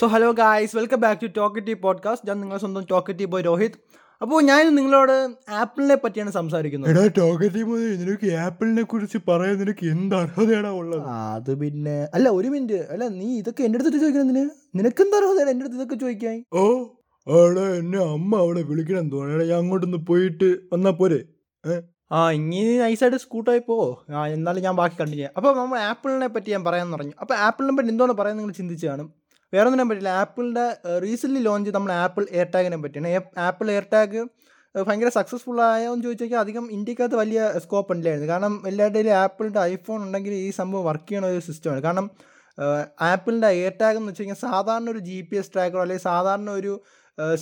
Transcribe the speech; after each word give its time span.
So 0.00 0.06
hello 0.06 0.26
guys 0.32 0.74
welcome 0.76 0.98
back 1.00 1.20
to 1.22 1.28
talkati 1.36 1.72
podcast 1.84 2.26
ഞാൻ 2.28 2.36
നിങ്ങളെ 2.40 2.58
സ്വന്തം 2.62 2.82
ടോക്കറ്റി 2.90 3.24
ബോയ് 3.24 3.44
രോഹിത്. 3.44 3.76
അപ്പോൾ 4.20 4.38
ഞാൻ 4.42 4.60
നിങ്ങളോട് 4.76 5.14
ആപ്പിളിനെ 5.60 5.96
പറ്റിയാണ് 6.02 6.32
സംസാരിക്കുന്നത്. 6.36 6.90
എടാ 6.92 7.02
ടോക്കറ്റി 7.18 7.62
ബോയ് 7.62 7.88
നിനക്ക് 8.02 8.28
ആപ്പിളിനെ 8.44 8.82
കുറിച്ച് 8.82 9.18
പറയാൻ 9.28 9.56
നിനക്ക് 9.62 9.84
എന്ത് 9.94 10.14
ഉള്ളത്? 10.80 11.02
അത് 11.34 11.50
പിന്നെ 11.62 11.96
അല്ല 12.14 12.28
ഒരു 12.38 12.48
മിനിറ്റ് 12.54 12.78
അല്ല 12.94 13.08
നീ 13.18 13.28
ഇതൊക്കെ 13.40 13.64
എന്റെ 13.68 13.78
അടുത്ത് 13.78 14.00
ചോദിക്കുന്നതിന് 14.04 14.44
നിനക്ക് 14.80 15.02
എന്താ 15.06 15.18
അർഹതയാണ് 15.20 15.52
എന്റെ 15.54 15.64
അടുത്ത് 15.64 15.78
ഇതൊക്കെ 15.80 15.98
ചോദിക്കാൻ? 16.04 16.38
ഓ 16.52 16.64
അവിടെ 17.26 17.66
എന്നെ 17.80 17.98
അമ്മ 18.14 18.32
അവിടെ 18.44 18.64
വിളിക്കണം 18.70 19.08
തോന്നണ 19.14 19.42
ഞാൻ 19.52 19.58
അങ്ങോട്ടൊന്ന് 19.62 20.02
പോയിട്ട് 20.10 20.50
വന്നാ 20.72 20.92
പോരെ? 21.00 21.20
ആ 22.10 22.18
ഇങ്ങനെ 22.32 22.74
നൈസായിട്ട് 22.82 23.18
സ്കൂട്ടായി 23.24 23.62
പോ. 23.70 23.76
ആ 24.16 24.20
എന്നാലും 24.36 24.62
ഞാൻ 24.62 24.76
ബാക്കി 24.76 24.96
കണ്ടിന്യൂ 25.00 25.30
അപ്പോൾ 25.38 25.50
നമ്മൾ 25.56 25.78
ആപ്പിളിനെ 25.90 26.28
പറ്റി 26.36 26.50
ഞാൻ 26.56 26.64
പറയാൻ 26.64 26.92
പറഞ്ഞു 26.92 27.14
അപ്പോൾ 27.22 27.36
ആപ്പിളിനെ 27.46 27.74
പറ്റി 27.78 27.90
എന്തോന്ന് 27.94 28.16
പറയാൻ 28.20 28.36
നിങ്ങൾ 28.36 28.54
ചിന്തിച്ചു 28.60 28.86
കാണും 28.86 29.08
വേറെ 29.54 29.66
ഒന്നും 29.70 29.88
പറ്റില്ല. 29.90 30.10
ആപ്പിളിന്റെ 30.22 30.66
റീസെന്റ്ലി 31.04 31.42
ലോഞ്ച് 31.48 31.70
നമ്മൾ 31.76 31.92
ആപ്പിൾ 32.04 32.24
എയർ 32.36 32.48
ടാഗിനെ 32.54 32.78
പറ്റിയാണ് 32.84 33.10
ആപ്പിൾ 33.48 33.68
എയർ 33.74 33.86
ടാഗ് 33.94 34.22
ഭയങ്കര 34.74 35.10
സക്സസ്ഫുൾ 35.18 35.58
ആയോന്ന് 35.66 35.92
എന്ന് 35.92 36.04
ചോദിച്ചാൽ 36.06 36.40
അധികം 36.44 36.64
ഇന്ത്യക്കകത്ത് 36.76 37.16
വലിയ 37.20 37.40
സ്കോപ്പ് 37.64 37.92
ഉണ്ടായിരുന്നു 37.94 38.28
കാരണം 38.32 38.54
എല്ലാവരുടെയും 38.70 39.16
ആപ്പിളിന്റെ 39.22 39.60
ഐഫോൺ 39.72 40.00
ഉണ്ടെങ്കിൽ 40.06 40.34
ഈ 40.46 40.50
സംഭവം 40.58 40.84
വർക്ക് 40.88 41.08
ചെയ്യണ 41.10 41.26
ഒരു 41.34 41.40
സിസ്റ്റമാണ് 41.48 41.80
കാരണം 41.86 42.06
ആപ്പിളിന്റെ 43.12 43.48
എയർ 43.58 43.74
ടാഗ് 43.80 43.98
എന്ന് 44.00 44.10
വെച്ച് 44.10 44.22
കഴിഞ്ഞാൽ 44.22 44.40
സാധാരണ 44.46 44.86
ഒരു 44.94 45.00
ജി 45.08 45.18
പി 45.28 45.36
എസ് 45.40 45.52
ട്രാക്കറോ 45.54 45.82
അല്ലെങ്കിൽ 45.84 46.04
സാധാരണ 46.10 46.50
ഒരു 46.60 46.72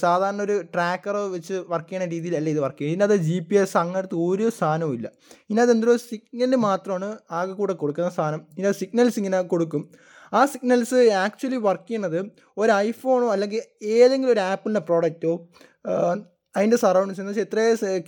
സാധാരണ 0.03 0.41
ഒരു 0.47 0.57
ട്രാക്കറോ 0.75 1.23
വെച്ച് 1.35 1.57
വർക്ക് 1.73 1.89
ചെയ്യുന്ന 1.89 2.07
രീതിയിലല്ല 2.15 2.49
ഇത് 2.55 2.61
വർക്ക് 2.65 2.81
ചെയ്യുന്നത്. 2.83 3.13
ഇതിനകത്ത് 3.13 3.27
ജി 3.29 3.39
പി 3.49 3.57
എസ് 3.63 3.77
അങ്ങനത്തെ 3.83 4.17
ഒരു 4.27 4.47
സാധനവും 4.61 4.95
ഇല്ല. 4.99 5.09
ഇതിനകത്ത് 5.49 5.75
എന്തോ 5.77 5.97
സിഗ്നൽ 6.11 6.55
മാത്രമാണ് 6.69 7.09
ആകെ 7.39 7.55
കൂടെ 7.61 7.75
കൊടുക്കുന്ന 7.83 8.11
സാധനം. 8.19 8.43
ഇതിനകത്ത് 8.57 8.81
സിഗ്നൽസ് 8.83 9.19
ഇങ്ങനെ 9.23 9.41
കൊടുക്കും. 9.55 9.83
ആ 10.33 10.47
സിഗ്നൽസ് 10.47 10.95
ആക്ച്വലി 10.95 11.57
വർക്ക് 11.57 11.87
ചെയ്യുന്നത് 11.89 12.19
ഒരു 12.59 12.73
ഐഫോണോ 12.73 13.33
അല്ലെങ്കിൽ 13.33 13.63
ഏതെങ്കിലും 13.85 14.33
ഒരു 14.33 14.41
ആപ്പിളിന്റെ 14.41 14.81
പ്രോഡക്റ്റോ 14.81 15.35
അതിന്റെ 16.57 16.77
സറൗണ്ടിങ്സ് 16.77 17.21
എന്ന് 17.21 17.33
വെച്ചാൽ 17.33 17.47
എത്ര 17.47 17.61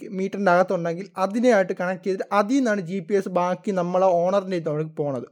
മീറ്ററിന്റെ 0.09 0.53
അകത്തുണ്ടെങ്കിൽ 0.53 1.07
അതിനെയായിട്ട് 1.19 1.73
കണക്ട് 1.81 2.05
ചെയ്തിട്ട് 2.05 2.29
അതിൽ 2.33 2.57
നിന്നാണ് 2.57 2.81
ജി 2.81 2.99
പി 2.99 3.15
എസ് 3.15 3.29
ബാക്കി 3.29 3.71
നമ്മളെ 3.71 4.07
ഓണറിന്റെ 4.07 4.57
ഇതോടെ 4.57 4.83
പോണത്. 4.83 5.29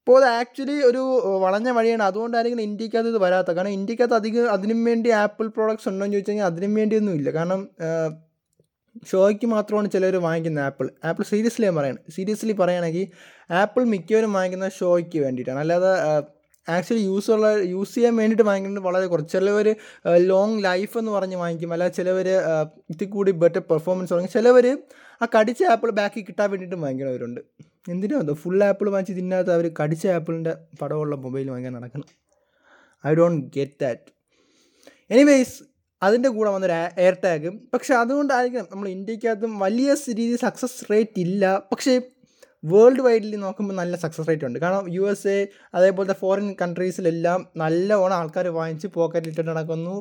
അപ്പോൾ 0.00 0.24
അത് 0.24 0.26
ആക്ച്വലി 0.40 0.82
ഒരു 0.82 1.02
വളഞ്ഞ 1.24 1.70
വഴിയാണ്. 1.70 2.02
അതുകൊണ്ടായിരിക്കും 2.02 2.60
ഇന്ത്യക്കകത്ത് 2.60 3.08
ഇത് 3.08 3.18
വരാത്ത 3.18 3.50
കാരണം 3.52 3.70
ഇന്ത്യക്കകത്ത് 3.70 4.14
അധികം 4.14 4.50
അതിനും 4.50 4.84
വേണ്ടി 4.84 5.10
ആപ്പിൾ 5.10 5.46
പ്രോഡക്ട്സ് 5.48 5.88
ഉണ്ടോ 5.88 6.04
എന്ന് 6.04 6.16
ചോദിച്ചു 6.16 6.30
കഴിഞ്ഞാൽ 6.30 6.46
അതിനും 6.46 6.74
വേണ്ടിയൊന്നും 6.74 7.14
ഇല്ല 7.14 7.30
കാരണം 7.30 7.60
ഷോയ്ക്ക് 9.10 9.46
മാത്രമാണ് 9.46 9.90
ചിലർ 9.90 10.16
വാങ്ങിക്കുന്നത് 10.16 10.64
ആപ്പിൾ. 10.64 10.90
ആപ്പിൾ 11.04 11.22
സീരിയസ്ലി 11.22 11.64
ഞാൻ 11.64 11.76
പറയണം. 11.76 11.98
സീരിയസ്ലി 12.16 12.52
പറയുകയാണെങ്കിൽ 12.52 13.06
ആപ്പിൾ 13.54 13.84
മിക്കവരും 13.84 14.32
വാങ്ങിക്കുന്ന 14.32 14.68
ഷോയ്ക്ക് 14.68 15.18
വേണ്ടിയിട്ടാണ്. 15.18 15.58
അല്ലാതെ 15.58 15.90
ആക്ച്വലി 16.68 17.02
യൂസ് 17.02 17.30
ഉള്ള 17.30 17.46
യൂസ് 17.48 17.94
ചെയ്യാൻ 17.94 18.16
വേണ്ടിയിട്ട് 18.16 18.42
വാങ്ങിക്കുന്നത് 18.42 18.84
വളരെ 18.84 19.06
കുറച്ച്. 19.06 19.32
ചിലവർ 19.32 19.76
ലോങ് 20.16 20.64
ലൈഫ് 20.64 20.98
എന്ന് 20.98 21.12
പറഞ്ഞ് 21.12 21.36
വാങ്ങിക്കും. 21.36 21.72
അല്ലാതെ 21.72 21.92
ചിലവർ 21.92 22.28
ഇത്തിരി 22.90 23.10
കൂടി 23.10 23.30
ബെറ്റർ 23.30 23.62
പെർഫോമൻസ് 23.70 24.12
തുടങ്ങി 24.12 24.30
ചിലവർ 24.30 24.78
ആ 25.22 25.26
കടിച്ച 25.38 25.62
ആപ്പിൾ 25.62 25.90
ബാക്കി 25.90 26.20
കിട്ടാൻ 26.20 26.50
വേണ്ടിയിട്ട് 26.50 26.76
വാങ്ങിക്കുന്നവരുണ്ട്. 26.76 27.40
എന്തിനാ 27.88 28.18
എന്തോ? 28.18 28.34
ഫുൾ 28.34 28.64
ആപ്പിൾ 28.64 28.90
വാങ്ങിച്ച് 28.90 29.12
ഇതിനകത്ത് 29.12 29.52
അവർ 29.52 29.70
കടിച്ച 29.82 30.06
ആപ്പിളിന്റെ 30.06 30.54
പടമുള്ള 30.82 31.16
മൊബൈൽ 31.16 31.50
വാങ്ങിക്കാൻ 31.50 31.74
നടക്കണം. 31.74 32.06
I 33.06 33.14
don't 33.14 33.46
get 33.56 33.72
that. 33.80 34.12
Anyways 35.10 35.69
അതിന്റെ 36.02 36.28
കൂടെ 36.28 36.50
വന്നൊരു 36.50 36.76
എയർ 37.02 37.16
ടാഗ് 37.24 37.50
പക്ഷേ 37.74 37.94
അതുകൊണ്ടായിരിക്കും 37.94 38.68
നമ്മൾ 38.72 38.88
ഇന്ത്യക്കകത്തും 38.88 39.58
വലിയ 39.58 39.90
രീതിയിൽ 40.08 40.40
സക്സസ് 40.46 40.84
റേറ്റ് 40.92 41.20
ഇല്ല. 41.26 41.44
പക്ഷേ 41.72 41.94
വേൾഡ് 42.64 43.00
വൈഡിൽ 43.00 43.34
നോക്കുമ്പോൾ 43.42 43.74
നല്ല 43.74 43.96
സക്സസ് 43.96 44.28
റേറ്റ് 44.28 44.44
ഉണ്ട്. 44.44 44.58
കാരണം 44.58 44.86
യു 44.94 45.02
എസ് 45.10 45.28
എ 45.28 45.36
അതേപോലത്തെ 45.74 46.16
ഫോറിൻ 46.22 46.48
കൺട്രീസിലെല്ലാം 46.62 47.46
നല്ലവണ്ണം 47.56 48.16
ആൾക്കാർ 48.16 48.46
വാങ്ങിച്ച് 48.48 48.88
പോക്കറ്റിൽ 48.96 49.30
ഇട്ടിട്ട് 49.30 49.50
നടക്കുന്നു. 49.50 49.94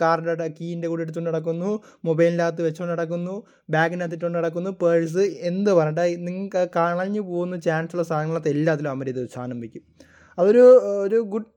കാറിന്റെ 0.00 0.46
കീന്റെ 0.60 0.88
കൂടെ 0.88 1.02
എടുത്തുകൊണ്ട് 1.02 1.30
നടക്കുന്നു. 1.30 1.70
മൊബൈലിനകത്ത് 2.04 2.62
വെച്ചുകൊണ്ട് 2.62 2.94
നടക്കുന്നു. 2.94 3.34
ബാഗിനകത്ത് 3.70 4.14
ഇട്ടുകൊണ്ട് 4.14 4.38
നടക്കുന്നു. 4.38 4.70
പേഴ്സ് 4.70 5.24
എന്ത് 5.50 5.70
പറഞ്ഞിട്ട് 5.70 6.26
നിങ്ങൾക്ക് 6.26 6.68
കളഞ്ഞു 6.76 7.20
പോകുന്ന 7.20 7.56
ചാൻസുള്ള 7.56 8.02
സാധനങ്ങളൊക്കെ 8.02 8.48
എല്ലാത്തിലും 8.48 8.90
അവർ 8.90 9.08
ഇത് 9.08 9.22
സാധനം 9.36 9.60
വയ്ക്കും 9.60 9.84
അതൊരു 10.38 10.64
ഒരു 11.04 11.20
ഗുഡ് 11.34 11.50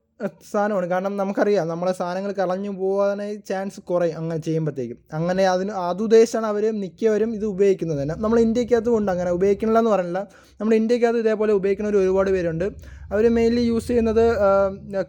സാധനമാണ്. 0.52 0.86
കാരണം 0.86 1.16
നമുക്കറിയാം 1.16 1.68
നമ്മളെ 1.68 1.92
സാധനങ്ങൾ 1.92 2.32
കളഞ്ഞു 2.32 2.70
പോകാനായി 2.70 3.34
ചാൻസ് 3.48 3.80
കുറയും 3.90 4.16
അങ്ങനെ 4.16 4.40
ചെയ്യുമ്പോഴത്തേക്കും 4.40 4.98
അങ്ങനെ 5.12 5.44
അതിന് 5.46 5.70
അതുദ്ദേശമാണ് 5.70 6.46
അവർ 6.46 6.64
മിക്കവരും 6.80 7.34
ഇത് 7.34 7.44
ഉപയോഗിക്കുന്നത് 7.44 8.02
തന്നെ. 8.02 8.16
നമ്മൾ 8.24 8.40
ഇന്ത്യക്കകത്തും 8.40 8.96
ഉണ്ട് 8.98 9.12
അങ്ങനെ. 9.12 9.30
ഉപയോഗിക്കണില്ല 9.38 9.78
എന്ന് 9.78 9.90
പറയില്ല 9.90 10.20
നമ്മൾ 10.60 10.74
ഇന്ത്യക്കകത്ത് 10.74 11.18
ഇതേപോലെ 11.18 11.52
ഉപയോഗിക്കുന്നവർ 11.52 11.98
ഒരുപാട് 12.02 12.30
പേരുണ്ട്. 12.30 12.66
അവർ 13.12 13.24
മെയിൻലി 13.38 13.60
യൂസ് 13.60 13.88
ചെയ്യുന്നത് 13.88 14.24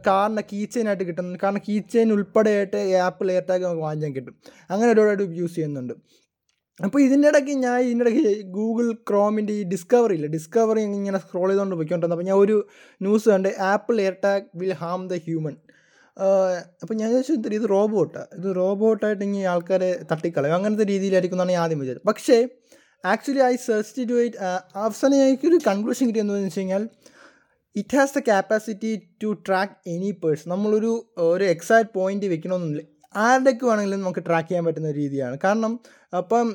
കാറിന്റെ 0.08 0.44
കീ 0.54 0.66
ചെയിനായിട്ട് 0.66 1.04
കിട്ടുന്നുണ്ട്. 1.04 1.40
കാരണം 1.44 1.62
കീ 1.70 1.80
ചെയിൻ 1.94 2.12
ഉൾപ്പെടെയായിട്ട് 2.14 2.78
ആപ്പിൾ 3.08 3.32
എയർ 3.32 3.44
ടാഗ് 3.50 3.64
നമുക്ക് 3.64 3.82
വാങ്ങിക്കാൻ 3.82 4.16
കിട്ടും. 4.16 4.36
അങ്ങനെ 4.70 4.92
ഒരുപാട് 4.92 5.24
യൂസ് 5.42 5.56
ചെയ്യുന്നുണ്ട്. 5.56 5.94
അപ്പോൾ 6.80 7.02
ഇതിന്റെ 7.02 7.28
ഇടയ്ക്ക് 7.28 7.50
ഞാൻ 7.50 7.80
ഇതിന്റെ 7.80 8.06
ഇടയ്ക്ക് 8.06 8.44
ഗൂഗിൾ 8.44 8.92
ക്രോമിന്റെ 9.10 9.54
ഈ 9.54 9.64
ഡിസ്കവറി 9.64 10.14
ഇല്ല? 10.14 10.28
ഡിസ്കവറി 10.28 10.82
ഇങ്ങനെ 10.82 11.20
സ്ക്രോൾ 11.20 11.48
ചെയ്തുകൊണ്ട് 11.50 11.76
പോയിക്കൊണ്ടിരുന്നത് 11.76 12.18
അപ്പോൾ 12.18 12.30
ഞാൻ 12.30 12.38
ഒരു 12.38 12.56
ന്യൂസ് 13.02 13.30
കണ്ട് 13.30 13.50
Apple 13.72 14.02
Air 14.02 14.16
Tag 14.24 14.46
will 14.56 14.74
harm 14.74 15.08
the 15.08 15.14
human 15.14 15.56
അപ്പോൾ 16.82 16.94
ഞാൻ 16.94 17.10
ചോദിച്ചു 17.14 17.56
ഇത് 17.56 17.70
റോബോട്ടാണ് 17.70 18.28
ഇത് 18.40 18.56
റോബോട്ടായിട്ട് 18.56 19.24
ഇങ്ങനെ 19.24 19.46
ആൾക്കാരെ 19.46 20.06
തട്ടിക്കളയും. 20.12 20.56
അങ്ങനത്തെ 20.56 20.84
രീതിയിലായിരിക്കും 20.84 21.38
എന്നാണ് 21.38 21.52
ഞാൻ 21.52 21.64
ആദ്യം 21.64 21.80
വിചാരിച്ചത്. 21.80 22.08
പക്ഷേ 22.08 22.38
actually 23.04 23.40
I 23.40 23.56
search 23.56 24.04
to 24.10 24.18
it 24.26 24.38
അവസാനം 24.76 25.16
എനിക്കൊരു 25.24 25.60
കൺക്ലൂഷൻ 25.68 26.08
കിട്ടിയെന്ന് 26.08 26.46
വെച്ച് 26.46 26.60
കഴിഞ്ഞാൽ 26.60 26.84
it 27.76 27.96
has 27.98 28.14
the 28.18 28.22
capacity 28.28 28.92
to 29.24 29.30
track 29.48 29.76
any 29.88 30.12
person 30.24 30.50
നമ്മളൊരു 30.50 30.92
ഒരു 31.18 31.44
എക്സാക്ട് 31.44 31.92
പോയിന്റ് 31.96 32.26
വെക്കണമെന്നില്ല 32.26 32.84
ആരുടെയൊക്കെ 33.26 33.66
വേണമെങ്കിലും 33.70 34.02
നമുക്ക് 34.04 34.24
ട്രാക്ക് 34.28 34.48
ചെയ്യാൻ 34.50 34.66
പറ്റുന്ന 34.68 34.90
ഒരു 34.94 35.00
രീതിയാണ്. 35.04 35.36
കാരണം 35.46 35.74
അപ്പം 36.22 36.48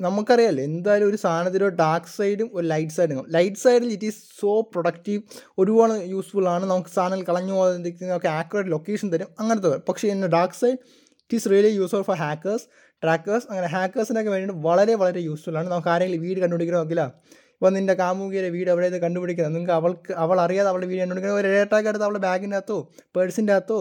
നമുക്കറിയാമല്ലോ 0.00 0.62
എന്തായാലും 0.68 1.08
ഒരു 1.10 1.18
സാധനത്തിൽ 1.22 1.60
ഒരു 1.66 1.74
ഡാർക്ക് 1.82 2.10
സൈഡും 2.16 2.48
ഒരു 2.56 2.64
ലൈറ്റ് 2.72 2.94
സൈഡും 2.96 3.20
ലൈറ്റ് 3.36 3.60
സൈഡിൽ 3.62 3.90
ഇറ്റ് 3.94 4.08
ഈസ് 4.10 4.20
സോ 4.40 4.52
പ്രൊഡക്റ്റീവ് 4.74 5.20
ഒരുപാട് 5.58 5.94
യൂസ്ഫുൾ 6.14 6.46
ആണ്. 6.54 6.64
നമുക്ക് 6.72 6.90
സാധനങ്ങൾ 6.96 7.26
കളഞ്ഞു 7.30 7.54
പോകുന്ന 7.58 8.16
ഒക്കെ 8.18 8.30
ആക്യുറേറ്റ് 8.40 8.72
ലൊക്കേഷൻ 8.74 9.10
തരും 9.14 9.30
അങ്ങനത്തെ 9.40 9.70
പക്ഷേ 9.88 10.08
എന്റെ 10.14 10.28
dark 10.36 10.58
side 10.62 10.78
it 11.22 11.36
is 11.38 11.48
really 11.52 11.70
useful 11.80 12.04
for 12.08 12.18
hackers 12.24 12.66
trackers 13.02 13.46
അങ്ങനെ 13.50 13.68
ഹാക്കേഴ്സിനൊക്കെ 13.76 14.30
വേണ്ടിയിട്ട് 14.34 14.60
വളരെ 14.68 14.94
വളരെ 15.02 15.20
യൂസ്ഫുൾ 15.28 15.56
ആണ്. 15.60 15.68
നമുക്ക് 15.72 15.90
ആരെങ്കിലും 15.94 16.22
വീട് 16.26 16.38
കണ്ടുപിടിക്കണമെങ്കിൽ 16.44 17.00
ഇപ്പോൾ 17.56 17.70
നിന്റെ 17.76 17.94
കാമുകിയുടെ 18.00 18.48
വീട് 18.54 18.70
എവിടെയാണ് 18.72 18.98
കണ്ടുപിടിക്കുന്നത്? 19.04 19.54
നിങ്ങൾക്ക് 19.54 19.74
അവൾക്ക് 19.80 20.12
അവൾ 20.24 20.36
അറിയാതെ 20.44 20.68
അവളുടെ 20.72 20.88
വീട് 20.90 21.00
കണ്ടുപിടിക്കുന്നത് 21.02 21.40
ഒരു 21.42 21.50
എടുത്ത് 21.58 22.04
അവളുടെ 22.06 22.22
ബാഗിന്റെ 22.26 22.56
അകത്തോ 22.60 22.78
പേഴ്സിന്റെ 23.16 23.54
അകത്തോ 23.56 23.80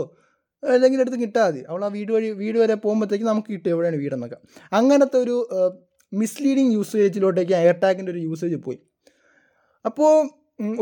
ഏതെങ്കിലും 0.73 1.03
എടുത്ത് 1.03 1.19
കിട്ടാൽ 1.21 1.47
മതി. 1.47 1.61
അവൾ 1.69 1.81
ആ 1.85 1.87
വീട് 1.87 2.11
വഴി 2.11 2.29
വീട് 2.41 2.57
വരെ 2.57 2.75
പോകുമ്പോഴത്തേക്ക് 2.85 3.25
നമുക്ക് 3.25 3.49
കിട്ടും 3.53 3.69
എവിടെയാണ് 3.69 3.97
വീടെന്നൊക്കെ. 4.03 4.37
അങ്ങനത്തെ 4.79 5.17
ഒരു 5.17 5.35
മിസ്ലീഡിങ് 6.13 6.73
യൂസേജിലോട്ടേക്ക് 6.73 7.53
എയർ 7.61 7.75
ടാഗിന്റെ 7.83 8.11
ഒരു 8.11 8.21
യൂസേജ് 8.27 8.55
പോയി. 8.55 8.79
അപ്പോൾ 9.85 10.13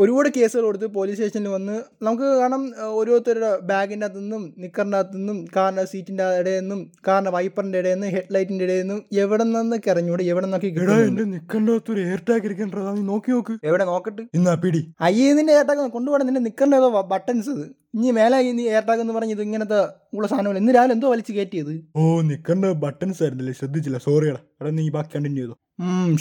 ഒരുപാട് 0.02 0.28
കേസുകൾ 0.28 0.64
കൊടുത്ത് 0.66 0.86
പോലീസ് 0.96 1.16
സ്റ്റേഷനിൽ 1.16 1.48
വന്ന് 1.48 1.76
നമുക്ക് 2.02 2.26
കാരണം 2.40 2.62
ഓരോരുത്തരുടെ 2.98 3.58
ബാഗിന്റെ 3.70 4.06
അകത്തു 4.06 4.20
നിന്നും 4.20 4.54
നിക്കറിന്റെ 4.58 4.98
അകത്തു 4.98 5.16
നിന്നും 5.16 5.38
കാറിന്റെ 5.56 5.84
സീറ്റിന്റെ 5.84 6.26
ഇടയിൽ 6.40 6.60
നിന്നും 6.60 6.80
കാറിന്റെ 7.06 7.30
വൈപ്പറിന്റെ 7.30 7.78
ഇടയിൽ 7.78 7.94
നിന്നും 7.94 8.12
ഹെഡ് 8.16 8.34
ലൈറ്റിന്റെ 8.34 8.64
ഇടയിൽ 8.64 8.82
നിന്നും 8.82 9.04
എവിടെ 9.22 9.44
നിന്നൊക്കെ 9.44 9.90
ഇറങ്ങിയോടെ 9.90 10.24
എവിടെ 10.24 10.46
എടാ 10.46 11.24
നിക്കറിന്റെ 11.34 11.72
അകത്ത് 11.72 11.92
ഒരു 11.94 12.00
എയർ 12.00 12.22
ടാഗ് 12.28 12.46
ഇരിക്കണ്ടാ 12.46 12.92
നീ 12.98 13.02
നോക്കി 13.02 13.30
നോക്ക്. 13.30 13.54
എവിടെ 13.64 13.84
നോക്കട്ട്? 13.84 14.22
ഇന്നാ 14.34 14.54
പിടി. 14.54 14.82
അയ്യേ 15.00 15.32
നിന്റെ 15.32 15.52
എയർ 15.52 15.66
ടാഗ് 15.70 15.90
കൊണ്ടുപോകണം. 15.96 16.26
നിന്റെ 16.26 16.40
നിക്കറിന്റെ 16.40 16.76
ഏതോ 16.76 17.02
ബട്ടൺസ് 17.14 17.50
ഇത്. 17.50 17.64
ഇനി 17.94 18.10
മേലെ 18.10 18.52
നീ 18.52 18.62
എയർ 18.68 18.84
ടാഗ് 18.88 19.00
എന്ന് 19.00 19.12
പറഞ്ഞ് 19.12 19.32
ഇത് 19.32 19.42
ഇങ്ങനത്തെ 19.42 19.80
ഉള്ള 20.16 20.26
സാധനങ്ങൾ 20.28 20.58
ഇന്ന് 20.58 20.72
രാവിലെ 20.74 20.92
എന്തോ 20.92 21.10
വലിച്ച് 21.10 21.32
കയറ്റിയത്? 21.32 21.74
ഓ 21.96 22.22
നിക്കണ്ട 22.30 22.64
ബട്ടൺസ് 22.64 23.22
ആയിരുന്നില്ലേ? 23.22 23.52
ശ്രദ്ധിച്ചില്ല. 23.52 23.98
സോറിയടാ 23.98 24.40
എടാ. 24.60 24.70
നീ 24.70 24.90
ബാക്കി 24.90 25.12
കണ്ടിന്യൂ 25.16 25.42
ചെയ്തോ. 25.42 25.56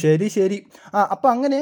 ശരി 0.03 0.27
ശരി. 0.35 0.57
ആ 0.95 0.99
അപ്പോൾ 1.13 1.29
അങ്ങനെ 1.33 1.57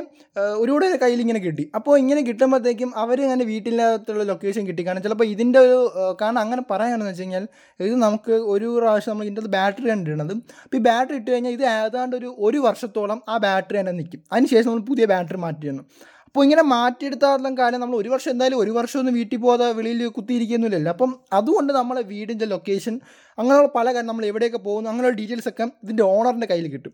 ഒരു 0.61 0.71
ഒരുപാട് 0.73 0.97
കയ്യിൽ 1.01 1.19
ഇങ്ങനെ 1.23 1.39
കിട്ടി. 1.45 1.63
അപ്പോൾ 1.77 1.93
ഇങ്ങനെ 2.01 2.21
കിട്ടുമ്പോഴത്തേക്കും 2.27 2.89
അവർ 3.01 3.17
ഇങ്ങനെ 3.25 3.45
വീട്ടിനകത്തുള്ള 3.49 4.23
ലൊക്കേഷൻ 4.29 4.63
കിട്ടി 4.69 4.83
കാരണം 4.87 5.03
ചിലപ്പോൾ 5.05 5.27
ഇതിന്റെ 5.33 5.59
ഒരു 5.65 5.77
കാരണം 6.21 6.41
അങ്ങനെ 6.43 6.63
പറയുകയാണെന്ന് 6.69 7.11
വെച്ച് 7.11 7.23
കഴിഞ്ഞാൽ 7.23 7.45
ഇത് 7.79 7.95
നമുക്ക് 8.05 8.33
ഒരു 8.53 8.67
പ്രാവശ്യം 8.77 9.11
നമ്മൾ 9.13 9.25
ഇതിന്റെ 9.25 9.51
ബാറ്ററി 9.57 9.89
കണ്ടിടുന്നത് 9.93 10.33
അപ്പോൾ 10.63 10.79
ഈ 10.79 10.83
ബാറ്ററി 10.89 11.17
ഇട്ട് 11.21 11.29
കഴിഞ്ഞാൽ 11.31 11.53
ഇത് 11.57 11.65
ഏതാണ്ട് 11.73 12.15
ഒരു 12.19 12.29
ഒരു 12.47 12.61
വർഷത്തോളം 12.67 13.21
ആ 13.33 13.37
ബാറ്ററി 13.47 13.79
തന്നെ 13.81 13.93
നിൽക്കും. 13.99 14.21
അതിനുശേഷം 14.33 14.69
നമ്മൾ 14.71 14.85
പുതിയ 14.91 15.05
ബാറ്ററി 15.13 15.41
മാറ്റിയിടണം 15.45 15.85
അപ്പോൾ 16.27 16.43
ഇങ്ങനെ 16.45 16.63
മാറ്റിയെടുത്താലും 16.73 17.53
കാലം 17.61 17.79
നമ്മൾ 17.83 17.97
ഒരു 18.01 18.09
വർഷം 18.15 18.31
എന്തായാലും 18.33 18.59
ഒരു 18.63 18.71
വർഷം 18.79 18.99
ഒന്നും 18.99 19.15
വീട്ടിൽ 19.19 19.39
പോകാതെ 19.45 19.65
വെളിയിൽ 19.79 20.01
കുത്തിയിരിക്കുന്നില്ലല്ലോ. 20.17 20.91
അപ്പം 20.95 21.11
അതുകൊണ്ട് 21.39 21.71
നമ്മളെ 21.79 22.03
വീടിന്റെ 22.11 22.45
ലൊക്കേഷൻ 22.53 22.95
അങ്ങനെയുള്ള 23.37 23.71
പല 23.77 23.87
കാര്യം 23.93 24.09
നമ്മൾ 24.11 24.25
എവിടെയൊക്കെ 24.31 24.61
പോകുന്നു 24.67 24.89
അങ്ങനെയുള്ള 24.91 25.17
ഡീറ്റെയിൽസ് 25.21 25.49
ഒക്കെ 25.53 25.65
ഇതിന്റെ 25.85 26.03
ഓണറിന്റെ 26.13 26.47
കയ്യിൽ 26.51 26.69
കിട്ടും. 26.75 26.93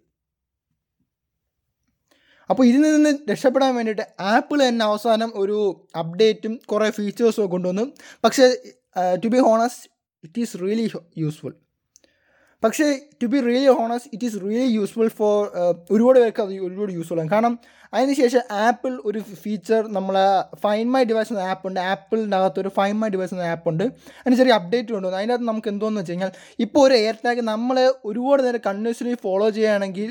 അപ്പോൾ 2.49 2.63
ഇതിൽ 2.65 2.81
നിന്ന് 2.81 3.11
രക്ഷപ്പെടാൻ 3.31 3.71
വേണ്ടിയിട്ട് 3.75 4.05
ആപ്പിൾ 4.33 4.59
തന്നെ 4.67 4.85
അവസാനം 4.85 5.31
ഒരു 5.35 5.59
അപ്ഡേറ്റും 6.01 6.59
കുറേ 6.71 6.89
ഫീച്ചേഴ്സും 6.89 7.41
ഒക്കെ 7.43 7.51
കൊണ്ടുവന്നു. 7.51 7.85
പക്ഷേ 8.23 8.45
to 9.23 9.27
be 9.27 9.39
honest 9.39 9.85
it 10.23 10.39
is 10.39 10.57
really 10.63 10.85
useful 11.23 11.55
പക്ഷേ 12.63 12.85
to 13.21 13.27
be 13.31 13.39
really 13.47 13.71
honest 13.79 14.09
it 14.13 14.25
is 14.25 14.37
really 14.43 14.69
useful 14.75 15.09
for 15.17 15.39
ഒരുപാട് 15.91 16.17
പേർക്ക് 16.19 16.41
അത് 16.41 16.53
ഒരുപാട് 16.67 16.91
യൂസ്ഫുൾ 16.91 17.19
ആണ്. 17.19 17.29
കാരണം 17.29 17.53
അതിനുശേഷം 17.93 18.41
ആപ്പിൾ 18.51 18.93
ഒരു 19.05 19.19
ഫീച്ചർ 19.43 19.81
നമ്മളെ 19.97 20.25
ഫൈൻ 20.63 20.87
മൈ 20.93 21.03
ഡിവൈസ് 21.03 21.31
എന്ന 21.33 21.43
ആപ്പ് 21.51 21.67
ഉണ്ട്. 21.67 21.79
ആപ്പിളിന്റെ 21.91 22.37
അകത്ത് 22.37 22.59
ഒരു 22.59 22.69
ഫൈൻ 22.77 22.95
മൈ 22.99 23.09
ഡിവൈസ് 23.09 23.33
എന്ന 23.33 23.43
ആപ്പ് 23.43 23.69
ഉണ്ട്. 23.69 23.83
അതിന് 24.21 24.35
ചെറിയ 24.35 24.53
അപ്ഡേറ്റ് 24.53 24.91
കൊണ്ടുവന്നു. 24.93 25.19
അതിനകത്ത് 25.21 25.47
നമുക്ക് 25.47 25.69
എന്തോന്ന് 25.73 26.01
വെച്ച് 26.01 26.11
കഴിഞ്ഞാൽ 26.11 26.31
ഇപ്പോൾ 26.59 26.87
ഒരു 26.87 26.93
എയർ 26.93 27.17
ടാഗ് 27.25 27.43
നമ്മൾ 27.51 27.79
ഒരുപാട് 28.05 28.43
നേരം 28.47 28.63
കണ്ടിന്യൂസ്ലി 28.65 29.13
ഫോളോ 29.25 29.49
ചെയ്യുകയാണെങ്കിൽ 29.49 30.09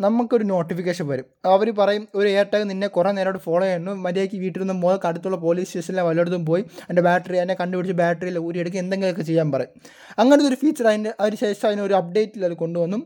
നമുക്കൊരു 0.00 0.44
നോട്ടിഫിക്കേഷൻ 0.44 1.06
വരും. 1.08 1.24
അവർ 1.46 1.70
പറയും 1.78 2.08
ഒരു 2.14 2.28
എയർ 2.28 2.46
ടാഗ് 2.52 2.70
നിന്നെ 2.70 2.86
കുറേ 2.86 3.10
നേരമായിട്ട് 3.12 3.44
ഫോളോ 3.44 3.64
ചെയ്യുന്നു. 3.64 3.92
മര്യാദയ്ക്ക് 3.92 4.36
വീട്ടിൽ 4.36 4.60
നിന്ന് 4.60 4.74
മോൾക്ക് 4.74 5.06
അടുത്തുള്ള 5.06 5.36
പോലീസ് 5.36 5.68
സ്റ്റേഷനിലെ 5.68 6.02
വല്ലയിടത്തും 6.02 6.46
പോയി 6.46 6.64
എന്റെ 6.90 7.02
ബാറ്ററി 7.02 7.36
എന്നെ 7.36 7.54
കണ്ടുപിടിച്ച് 7.60 7.96
ബാറ്ററിയിൽ 8.02 8.38
ഊരിയെടുക്കുക 8.38 8.80
എന്തെങ്കിലുമൊക്കെ 8.80 9.22
ചെയ്യാൻ 9.22 9.52
പറയും. 9.52 9.72
അങ്ങനത്തെ 10.18 10.48
ഒരു 10.48 10.54
ഫീച്ചർ 10.54 10.88
അതിന്റെ 10.88 11.14
അതിന് 11.20 11.36
ശേഷം 11.36 11.68
അതിനൊരു 11.68 11.94
അപ്ഡേറ്റിൽ 11.94 12.44
അത് 12.44 12.52
കൊണ്ടുവന്നു. 12.52 12.96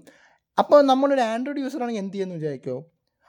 അപ്പോൾ 0.58 0.82
നമ്മളൊരു 0.82 1.20
ആൻഡ്രോയിഡ് 1.20 1.60
യൂസർ 1.60 1.82
ആണെങ്കിൽ 1.82 2.02
എന്ത് 2.02 2.14
ചെയ്യുമെന്ന് 2.14 2.40
വിചാരിക്കുമോ 2.40 2.84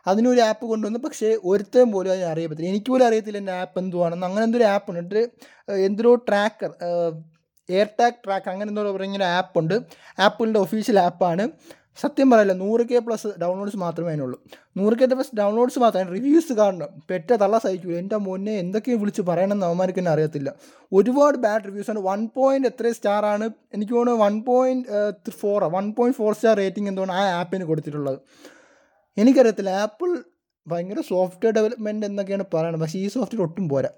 അതിനൊരു 0.08 0.42
ആപ്പ് 0.42 0.66
കൊണ്ടുവന്നു. 0.66 1.00
പക്ഷേ 1.00 1.38
ഒരുത്തരും 1.44 1.92
പോലും 1.92 2.12
അതിന് 2.12 2.26
അറിയത്തില്ല 2.26 2.70
എനിക്ക് 2.70 2.86
പോലും 2.86 3.08
അറിയത്തില്ല 3.08 3.38
എന്റെ 3.38 3.52
ആപ്പ് 3.52 3.80
എന്തുവാണെന്ന്. 3.80 4.26
അങ്ങനെ 4.26 4.44
എന്തൊരു 4.44 4.64
ആപ്പ് 4.64 4.90
ഉണ്ട്. 4.92 5.00
എന്നിട്ട് 5.00 5.30
എന്തൊരു 5.74 6.12
ട്രാക്കർ 6.30 6.72
എയർ 7.70 7.88
ടാഗ് 8.00 8.14
ട്രാക്കർ 8.26 8.50
അങ്ങനെ 8.52 8.70
എന്തോ 8.70 8.92
പറയുന്ന 8.92 9.24
ആപ്പ് 9.24 9.60
ഉണ്ട്. 9.60 9.76
ആപ്പിളിന്റെ 10.20 10.60
ഒഫീഷ്യൽ 10.60 11.00
ആപ്പാണ് 11.00 11.50
സത്യം 12.02 12.32
പറയല്ല 12.32 12.54
നൂറ് 12.54 12.82
കെ 12.82 13.00
പ്ലസ് 13.00 13.28
ഡൗൺലോഡ്സ് 13.42 13.78
മാത്രമേ 13.78 14.10
അതിനുള്ളൂ. 14.10 14.42
നൂറ് 14.78 14.94
കെ 14.94 15.06
പ്ലസ് 15.06 15.36
ഡൗൺലോഡ്സ് 15.36 15.80
മാത്രമേ 15.80 16.12
റിവ്യൂസ് 16.12 16.54
കാണണം. 16.54 16.88
പെറ്റ 17.10 17.34
തള്ള 17.34 17.58
സഹിക്കൂല. 17.58 17.96
എന്റെ 17.98 18.18
മുന്നേ 18.18 18.60
എന്തൊക്കെ 18.60 18.92
വിളിച്ച് 18.92 19.22
പറയണമെന്ന് 19.22 19.66
അവന്മാർക്ക് 19.66 20.00
തന്നെ 20.00 20.12
അറിയത്തില്ല. 20.12 20.54
ഒരുപാട് 20.94 21.38
ബാഡ് 21.38 21.66
റിവ്യൂസ് 21.66 21.90
ആണ്. 21.90 22.00
വൺ 22.00 22.30
പോയിന്റ് 22.36 22.68
എത്ര 22.68 22.92
സ്റ്റാർ 22.92 23.26
ആണ്. 23.26 23.50
എനിക്ക് 23.74 23.94
തോന്നുന്നു 23.94 24.24
one 24.26 24.42
point 24.42 25.32
four 25.42 25.64
one 25.64 25.94
point 25.98 26.18
four 26.18 26.34
star 26.34 26.58
rating 26.58 26.90
എന്തുകൊണ്ട് 26.90 27.14
ആ 27.14 27.32
ആപ്പിന് 27.40 27.64
കൊടുത്തിട്ടുള്ളത്. 27.64 28.20
എനിക്കറിയത്തില്ല. 29.18 29.70
ആപ്പിൾ 29.70 30.24
ഭയങ്കര 30.68 31.02
സോഫ്റ്റ്വെയർ 31.02 31.54
ഡെവലപ്മെന്റ് 31.54 32.06
എന്നൊക്കെയാണ് 32.06 32.46
പറയുന്നത് 32.54 32.82
പക്ഷേ 32.82 33.00
ഈ 33.00 33.08
സോഫ്റ്റ്വെയർ 33.08 33.48
ഒട്ടും 33.48 33.70
പോരാ. 33.70 33.90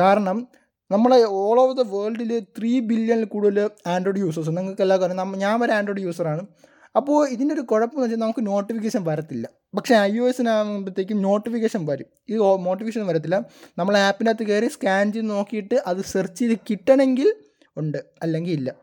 കാരണം 0.00 0.48
നമ്മളെ 0.90 1.24
ഓൾ 1.24 1.60
ഓവർ 1.60 1.74
ദ 1.74 1.86
വേൾഡിൽ 1.94 2.38
ത്രീ 2.58 2.80
ബില്യണിൽ 2.80 3.24
കൂടുതൽ 3.24 3.70
ആൻഡ്രോയിഡ് 3.86 4.18
യൂസേഴ്സ് 4.18 4.48
നിങ്ങൾക്ക് 4.48 4.82
എല്ലാവർക്കും 4.82 5.20
അറിയാം. 5.20 5.38
ഞാൻ 5.38 5.64
ഒരു 5.64 5.72
ആൻഡ്രോയിഡ് 5.72 6.02
യൂസറാണ് 6.02 6.46
അപ്പോൾ 6.96 7.28
ഇതിന്റെ 7.28 7.54
ഒരു 7.54 7.60
കുഴപ്പമെന്ന് 7.60 8.04
വെച്ചാൽ 8.04 8.18
നമുക്ക് 8.18 8.46
നോട്ടിഫിക്കേഷൻ 8.46 9.04
വരത്തില്ല. 9.04 9.48
പക്ഷേ 9.76 9.94
ഐ 9.94 10.18
ഒ 10.18 10.28
എസിനാകുമ്പോഴത്തേക്കും 10.28 11.22
നോട്ടിഫിക്കേഷൻ 11.22 11.86
വരും. 11.86 12.06
ഈ 12.30 12.36
നോട്ടിഫിക്കേഷൻ 12.36 13.06
വരത്തില്ല. 13.06 13.44
നമ്മൾ 13.78 13.98
ആപ്പിനകത്ത് 13.98 14.42
കയറി 14.42 14.68
സ്കാൻ 14.68 15.12
ചെയ്ത് 15.12 15.30
നോക്കിയിട്ട് 15.30 15.74
അത് 15.86 16.00
സെർച്ച് 16.04 16.38
ചെയ്ത് 16.40 16.60
കിട്ടണമെങ്കിൽ 16.70 17.34
ഉണ്ട്. 17.76 17.98
അല്ലെങ്കിൽ 18.22 18.52
ഇല്ല. 18.52 18.74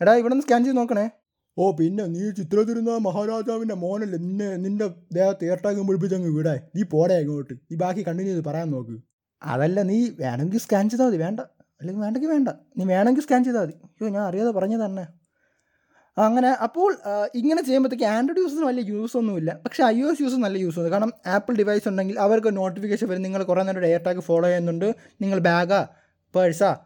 എടാ 0.00 0.14
ഇവിടെ 0.14 0.34
നിന്ന് 0.34 0.46
സ്കാൻ 0.46 0.64
ചെയ്ത് 0.64 0.76
നോക്കണേ. 0.76 1.10
ഓ 1.58 1.72
പിന്നെ 1.72 2.04
നീ 2.04 2.30
ചിത്രതിരുന്ന 2.30 2.96
മഹാരാജാവിന്റെ 2.96 3.74
മോനല്ലേ 3.74 4.18
നിന്നെ 4.18 4.56
നിന്റെ 4.56 4.86
ദേഹത്ത് 5.12 5.44
എയർടാഗ് 5.44 5.86
പിടിപ്പിച്ചങ്ങ് 5.88 6.38
വിടാൻ 6.38 6.58
നീ 6.76 6.82
പോടേ 6.82 7.14
അങ്ങോട്ട് 7.18 7.54
നീ 7.54 7.76
ബാക്കി 7.76 8.02
കണ്ടിന്യൂ 8.08 8.34
ചെയ്ത് 8.34 8.48
പറയാൻ 8.48 8.70
നോക്ക്. 8.70 8.96
അതല്ല 9.42 9.82
നീ 9.82 10.10
വേണമെങ്കിൽ 10.20 10.58
സ്കാൻ 10.58 10.90
ചെയ്താൽ 10.90 11.06
മതി. 11.06 11.16
വേണ്ട. 11.16 11.40
അല്ലെങ്കിൽ 11.80 12.02
വേണ്ടെങ്കിൽ 12.02 12.28
വേണ്ട. 12.28 12.48
നീ 12.76 12.84
വേണമെങ്കിൽ 12.84 13.22
സ്കാൻ 13.22 13.44
ചെയ്താൽ 13.44 13.60
മതി. 13.60 13.72
അയ്യോ 13.84 14.08
ഞാൻ 14.08 14.22
അറിയാതെ 14.22 14.50
പറഞ്ഞത് 14.50 14.84
തന്നെ 14.84 15.25
അങ്ങനെ 16.18 16.48
അപ്പോൾ 16.48 16.96
ഇങ്ങനെ 17.34 17.62
ചെയ്യുമ്പോഴത്തേക്ക് 17.62 18.04
ആൻഡ്രോയിഡ് 18.04 18.40
യൂസേഴ്സ് 18.40 18.64
വലിയ 18.64 18.84
യൂസ് 18.84 19.16
ഒന്നുമില്ല. 19.16 19.60
പക്ഷേ 19.64 19.84
ഐ 19.84 20.02
ഒ 20.02 20.10
എസ് 20.10 20.22
യൂസ് 20.22 20.34
നല്ല 20.34 20.58
യൂസ് 20.58 20.78
ഉണ്ട്. 20.78 20.90
കാരണം 20.90 21.12
ആപ്പിൾ 21.26 21.54
ഡിവൈസ് 21.56 21.88
ഉണ്ടെങ്കിൽ 21.88 22.20
അവർക്ക് 22.20 22.56
നോട്ടിഫിക്കേഷൻ 22.56 23.08
വരും. 23.08 23.22
നിങ്ങൾ 23.22 23.42
കുറേ 23.42 23.62
നേരം 23.62 23.86
എയർ 23.86 24.02
ടാഗ് 24.02 24.20
ഫോളോ 24.20 24.48
ചെയ്യുന്നുണ്ട്. 24.48 24.96
നിങ്ങൾ 25.20 25.38
ബാഗാ 25.38 25.86
പേഴ്സാ 26.36 26.76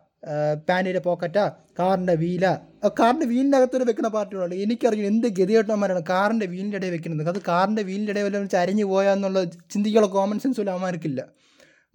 പാന്റിന്റെ 0.68 1.00
പോക്കറ്റാ 1.00 1.52
കാറിന്റെ 1.78 2.14
വീല 2.14 2.58
കാറിന്റെ 2.88 3.26
വീലിന്റെ 3.26 3.58
അകത്തൊരു 3.58 3.84
വെക്കുന്ന 3.84 4.08
പാർട്ടികളുണ്ട് 4.08 4.54
എനിക്കറിയാം 4.54 5.06
എന്ത് 5.06 5.26
ഗതികെട്ടന്മാരാണ് 5.26 6.02
കാറിന്റെ 6.10 6.46
വീലിന്റെ 6.46 6.76
ഇടയിൽ 6.76 6.90
വെക്കുന്നത്. 6.90 7.28
അത് 7.28 7.42
കാറിന്റെ 7.48 7.82
വീലിന്റെ 7.82 8.12
ഇടയിൽ 8.12 8.24
വല്ലതും 8.24 8.48
ചരിഞ്ഞ് 8.48 8.84
പോയാന്നുള്ള 8.84 9.44
ചിന്തിക്കുള്ള 9.44 10.06
കോമൺ 10.06 10.38
സെൻസ് 10.38 10.60
പോലും 10.60 10.72
അവന്മാർക്കില്ല. 10.72 11.24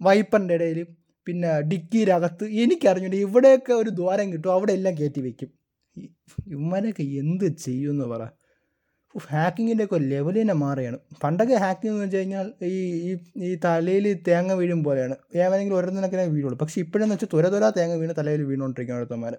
വൈപ്പറിന്റെ 0.02 0.54
ഇടയിൽ 0.54 0.86
പിന്നെ 1.26 1.60
ഡിക്കിയിലകത്ത് 1.60 2.44
എനിക്കറിഞ്ഞിട്ട് 2.44 2.62
എനിക്കറിഞ്ഞൂടെ 2.62 3.16
ഇവിടെയൊക്കെ 3.16 3.72
ഒരു 3.72 3.90
ദ്വാരം 3.90 4.32
കിട്ടും. 4.32 4.52
അവിടെ 4.52 4.72
എല്ലാം 4.72 4.98
കയറ്റി 4.98 5.20
വെക്കും. 5.20 5.48
ഈ- 5.48 5.65
ഇവന്മാരൊക്കെ 6.52 7.02
എന്ത് 7.22 7.56
ചെയ്യുമെന്ന് 7.56 8.04
പറ. 8.04 8.22
ഹാക്കിങ്ങിന്റെ 9.30 9.84
ഒക്കെ 9.84 9.98
ലെവൽ 9.98 10.40
തന്നെ 10.40 10.54
മാറുകയാണ്. 10.54 10.98
പണ്ടൊക്കെ 11.24 11.54
ഹാക്കിംഗ് 11.54 11.92
എന്ന് 11.94 12.04
വെച്ച് 12.04 12.16
കഴിഞ്ഞാൽ 12.16 12.52
ഈ 12.62 12.74
ഈ 13.08 13.12
ഈ 13.36 13.58
തലയിൽ 13.64 14.22
തേങ്ങ 14.28 14.52
വീഴും 14.52 14.84
പോലെയാണ്. 14.84 15.16
ഏവനെങ്കിലും 15.36 15.78
ഒരെണ്ണത്തിനൊക്കെ 15.78 16.32
വീഴുള്ളൂ. 16.34 16.58
പക്ഷേ 16.58 16.80
ഇപ്പോഴെന്ന് 16.80 17.14
വെച്ചാൽ 17.14 17.30
തുര 17.32 17.48
തുര 17.48 17.72
തേങ്ങ 17.78 17.94
വീണ് 17.94 18.14
തലയിൽ 18.18 18.42
വീണുകൊണ്ടിരിക്കുകയാണ് 18.42 19.02
അടുത്തമാർ 19.02 19.34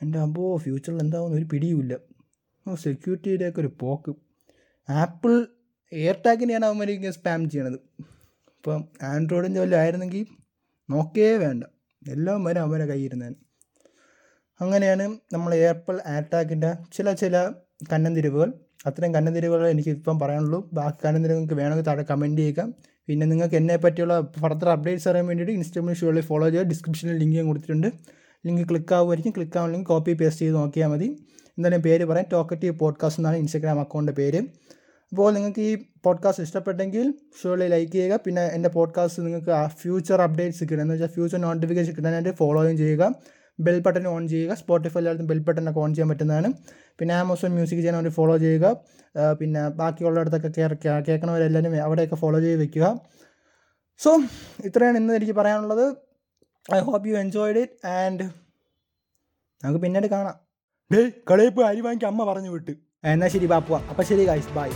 എന്റെ 0.00 0.18
അമ്പോ 0.18 0.56
ഫ്യൂച്ചറിൽ 0.56 1.00
എന്താവുന്ന 1.00 1.36
ഒരു 1.36 1.44
പിടിയുമില്ല. 1.52 1.94
സെക്യൂരിറ്റിയുടെ 2.66 2.82
സെക്യൂരിറ്റിയുടെയൊക്കെ 2.82 3.60
ഒരു 3.60 3.70
പോക്ക്. 3.80 4.12
ആപ്പിൾ 4.88 5.32
എയർ 5.92 6.16
ടാഗിനെയാണ് 6.26 6.66
അവന്മാർ 6.66 7.10
സ്പാം 7.10 7.50
ചെയ്യണത്. 7.50 7.78
ഇപ്പം 8.56 8.88
ആൻഡ്രോയിഡിന്റെ 9.02 9.60
വല്ലതും 9.60 9.80
ആയിരുന്നെങ്കിൽ 9.82 10.26
നോക്കേ 10.88 11.36
വേണ്ട. 11.36 11.64
എല്ലാം 12.08 12.44
വരെ 12.44 12.60
അവരെ 12.60 12.86
കയ്യിരുന്നേൻ 12.86 13.34
അങ്ങനെയാണ് 14.60 15.16
നമ്മൾ 15.32 15.54
എയർപ്പിൾ 15.54 16.00
ആറ്റാക്കിന്റെ 16.06 16.72
ചില 16.96 17.12
ചില 17.12 17.50
കന്നന്തിരിവുകൾ 17.92 18.52
അത്രയും 18.86 19.14
കന്നന്തിരിവുകൾ 19.14 19.68
എനിക്ക് 19.68 19.88
ഇപ്പം 19.88 20.20
പറയാനുള്ളൂ. 20.20 20.70
ബാക്കി 20.72 21.06
കന്നന്തിരിവ് 21.06 21.38
നിങ്ങൾക്ക് 21.38 21.60
വേണമെങ്കിൽ 21.60 21.84
താഴെ 21.84 22.02
കമന്റ് 22.02 22.40
ചെയ്യുക. 22.42 22.72
പിന്നെ 23.06 23.26
നിങ്ങൾക്ക് 23.26 23.54
എന്നെ 23.54 23.76
പറ്റിയുള്ള 23.76 24.30
ഫർദർ 24.40 24.68
അപ്ഡേറ്റ്സ് 24.68 25.08
അറിയാൻ 25.08 25.26
വേണ്ടിയിട്ട് 25.26 25.52
ഇൻസ്റ്റാഗ്രാമിൽ 25.52 25.94
ഷുവറിൽ 25.94 26.20
ഫോളോ 26.20 26.48
ചെയ്യുക. 26.48 26.66
ഡിസ്ക്രിപ്ഷനിൽ 26.66 27.16
ലിങ്ക് 27.16 27.36
ഞാൻ 27.36 27.46
കൊടുത്തിട്ടുണ്ട്. 27.46 27.86
ലിങ്ക് 28.46 28.68
ക്ലിക്ക് 28.68 28.94
ആവുമായിരിക്കും. 28.94 29.32
ക്ലിക്ക് 29.36 29.58
ആവുന്നില്ലെങ്കിൽ 29.58 29.88
കോപ്പി 29.88 30.12
പേസ്റ്റ് 30.12 30.42
ചെയ്ത് 30.42 30.54
നോക്കിയാൽ 30.54 30.88
മതി. 30.88 31.26
എന്തായാലും 31.58 31.82
പേര് 31.82 32.04
പറയാം? 32.04 32.26
ടോക്കറ്റീവ് 32.32 32.78
പോഡ്കാസ്റ്റ് 32.78 33.20
എന്നാണ് 33.20 33.36
ഇൻസ്റ്റാഗ്രാം 33.36 33.80
അക്കൗണ്ടിന്റെ 33.80 34.22
പേര്. 34.22 34.42
അപ്പോൾ 35.10 35.34
നിങ്ങൾക്ക് 35.34 35.60
ഈ 35.60 35.78
പോഡ്കാസ്റ്റ് 36.04 36.44
ഇഷ്ടപ്പെട്ടെങ്കിൽ 36.44 37.14
ഷുവർലി 37.42 37.66
ലൈക്ക് 37.66 37.92
ചെയ്യുക. 37.92 38.18
പിന്നെ 38.26 38.42
എന്റെ 38.42 38.68
പോഡ്കാസ്റ്റ് 38.68 39.22
നിങ്ങൾക്ക് 39.22 39.50
ആ 39.50 39.66
ഫ്യൂച്ചർ 39.66 40.22
അപ്ഡേറ്റ്സ് 40.22 40.64
കിട്ടുക 40.64 40.80
എന്ന് 40.80 40.94
വെച്ചാൽ 40.94 41.08
ഫ്യൂച്ചർ 41.08 41.38
നോട്ടിഫിക്കേഷൻ 41.38 41.92
കിട്ടാനായിട്ട് 41.92 42.30
ഫോളോയും 42.30 42.76
ചെയ്യുക. 42.76 43.14
ബെൽ 43.58 43.78
ബട്ടൺ 43.86 44.06
ഓൺ 44.08 44.22
ചെയ്യുക. 44.28 44.54
സ്പോട്ടിഫൈ 44.60 44.98
എല്ലായിടത്തും 45.00 45.28
ബെൽ 45.32 45.40
ബട്ടണൊക്കെ 45.48 45.80
ഓൺ 45.80 45.90
ചെയ്യാൻ 45.94 46.08
പറ്റുന്നതാണ്. 46.12 46.48
പിന്നെ 46.98 47.14
ആമസോൺ 47.14 47.52
മ്യൂസിക് 47.56 47.78
ചെയ്യാൻ 47.78 47.96
അവർ 47.98 48.08
ഫോളോ 48.18 48.36
ചെയ്യുക. 48.44 48.66
പിന്നെ 49.40 49.68
ബാക്കിയുള്ളിടത്തൊക്കെ 49.80 50.50
കേൾക്കണവരെല്ലാവരും 51.08 51.76
അവിടെയൊക്കെ 51.86 52.16
ഫോളോ 52.22 52.40
ചെയ്ത് 52.46 52.62
വെക്കുക. 52.62 52.86
സോ 54.04 54.10
ഇത്രയാണ് 54.68 54.96
ഇന്ന് 55.02 55.14
എനിക്ക് 55.20 55.36
പറയാനുള്ളത്. 55.40 55.86
I 56.74 56.80
hope 56.88 57.08
you 57.08 57.14
enjoyed 57.24 57.62
it 57.64 57.86
and 57.86 58.26
നമുക്ക് 59.64 59.80
പിന്നീട് 59.84 60.06
കാണാം. 60.06 60.36
ഡേ 60.92 61.00
കളിയപ്പ് 61.30 61.62
അരി 61.70 61.80
വാങ്ങിക്കാൻ 61.80 62.10
അമ്മ 62.12 62.24
പറഞ്ഞു 62.32 62.50
വിട്ട്. 62.56 62.74
എന്നാൽ 63.12 63.28
ശരി 63.28 63.46
ബാപ്പുവ. 63.46 63.76
അപ്പം 63.90 64.04
ശരി 64.04 64.24
ഗൈസ് 64.26 64.54
ബൈ 64.58 64.70